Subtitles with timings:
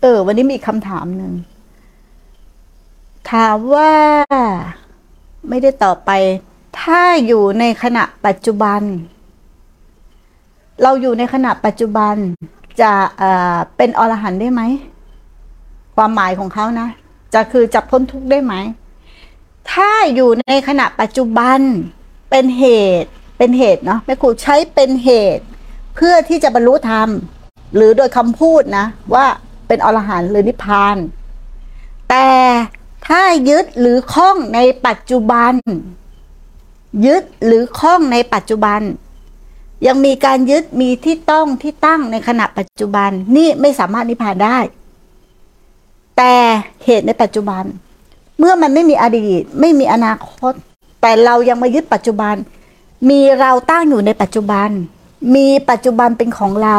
[0.00, 1.32] เออ วันนี้มีคำถามหนึ่ง
[3.32, 3.92] ถามว่า
[5.48, 6.10] ไม่ได้ตอบไป
[6.80, 8.80] ถ้าอยู่ในขณะปัจจุบัน
[10.82, 12.14] เราอยู่ในขณะปัจจุบัน
[12.80, 14.62] จะเอ่อเป็นอรหันต์ได้ไหม
[15.96, 16.88] ความหมายของเขานะ
[17.34, 18.54] จะคือจับพ้นทุกข์ได้ไหม
[19.72, 21.58] ถ้าอยู่ในขณะปัจจุบัน
[22.30, 22.64] เป็นเห
[23.02, 25.44] ตุ เป็นเหตุเนาะแม่ครูใช้เป็นเหตุ
[25.94, 27.08] เพื่อที่จะบรรลุธรรม
[27.76, 29.26] หรือโดยคำพูดนะ ว่า
[29.70, 30.96] เป็นอรหันต์หรือนิพพาน
[32.10, 32.28] แต่
[33.06, 35.52] ถ้ายึดหรือคล้องในปัจจุบัน
[37.06, 38.80] ยึดหรือคล้องในปัจจุบัน
[39.86, 44.58] ยังมีการยึดมีที่ต้องที่ตั้งในขณะปัจจุบันนี่ไม่สามารถนิพพานได้
[46.16, 46.34] แต่
[46.84, 47.64] เหตุในปัจจุบัน
[48.38, 50.52] เมื่อมันไม่มีอดีต ไม่มีอนาคต
[51.00, 52.34] แต่เรายังมายึดปัจจุบัน
[53.08, 54.68] มีเราตั้งอยู่ในปัจจุบัน
[55.34, 56.78] มีปัจจุบันเป็นของเรา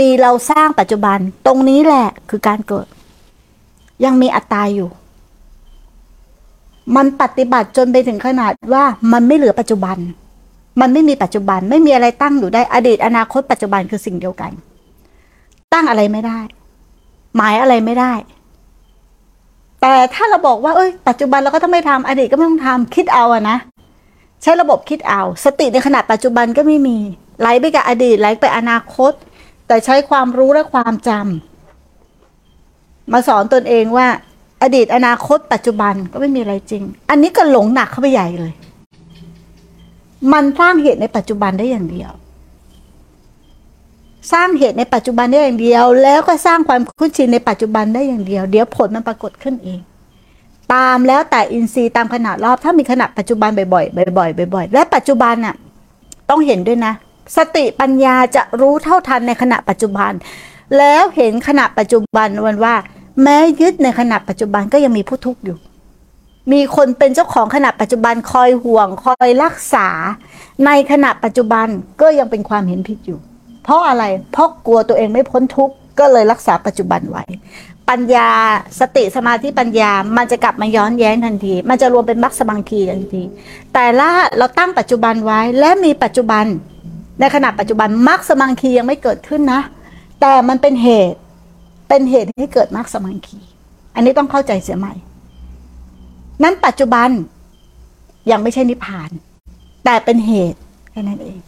[0.00, 2.86] มีเราสร้างปัจจุบัน ตรงนี้แหละคือการเกิด
[4.04, 4.90] ยังมีอัตตาอยู่
[6.96, 9.96] มันปฏิบัติจนไปถึงขนาดว่ามันไม่เหลือปัจจุบัน
[10.80, 14.52] มันไม่มีปัจจุบัน ไม่มีอะไรตั้งอยู่ได้ อดีต อนาคต ปัจจุบันคือสิ่งเดียวกัน
[15.72, 16.38] ตั้งอะไรไม่ได้
[17.36, 18.12] หมายอะไรไม่ได้
[19.80, 23.56] แต่ถ้าเราบอกว่า เอ้ย ปัจจุบันเราก็ต้องไม่ทำอดีตก็ไม่ต้องทำคิดเอาอะนะ
[24.42, 26.96] ใช้ระบบคิดเอา สติในขณะปัจจุบันก็ไม่มี
[27.40, 29.12] ไหลไปกับอดีตไหลไปอนาคต
[29.66, 34.08] แต่ใช้ความรู้และความจำมาสอนตนเองว่า
[34.62, 38.52] อดีตอนาคต ปัจจุบันก็ไม่มีอะไรจริง อันนี้ก็หลงหนักเข้าไปใหญ่เลย
[40.32, 42.10] มันสร้างเหตุในปัจจุบันได้อย่างเดียว
[44.32, 49.80] สร้างเหตุในปัจจุบันได้อย่างเดียว แล้วก็สร้างความคุ้นชินในปัจจุบันได้อย่างเดียว เดี๋ยวผลมันปรากฏขึ้นเอง
[50.74, 55.54] ตามแล้วแต่อินทรีย์ตามขนาดรอบถ้ามีขนาดปัจจุบันบ่อยๆบ่อยๆบ่อยๆและปัจจุบันน่ะ
[56.30, 56.92] ต้องเห็นด้วยนะ
[57.36, 60.12] สติปัญญาจะรู้เท่าทันในขณะปัจจุบัน
[60.78, 62.74] แล้วเห็นขณะปัจจุบันวันว่า
[63.22, 65.56] แม้ยึดในขณะปัจจุบันก็ยังมีผู้ทุกข์อยู่
[66.52, 69.88] มีคนเป็นเจ้าของขณะปัจจุบันคอยห่วงคอยรักษา
[70.66, 71.66] ในขณะปัจจุบัน
[72.00, 73.18] ก็ยังเป็นความเห็นผิดอยู่
[73.64, 77.24] เพราะอะไรเพราะกลัวตัวเองไม่พ้นทุกข์ก็เลยรักษาปัจจุบันไว้
[77.90, 78.28] ปัญญา
[78.80, 83.22] สติสมาธิปัญญา มันจะกลับมาย้อนแย้งทันที มันจะรวมเป็นมรรคสมังคีทันที
[83.74, 86.44] แต่ละเราตั้งปัจจุบันไว้และมีปัจจุบัน
[87.20, 89.60] ในขณะปัจจุบันมรรคสมังคียังไม่เกิดขึ้นนะ
[90.20, 91.18] แต่มันเป็นเหตุ
[91.88, 93.40] เป็นเหตุให้เกิดมรรคสมังคี
[93.94, 94.94] อันนี้ต้องเข้าใจเสียใหม่
[96.42, 97.08] นั้นปัจจุบัน
[98.30, 99.10] ยังไม่ใช่นิพพาน
[99.84, 100.58] แต่เป็นเหตุ
[100.90, 101.38] แค่นั้นเอง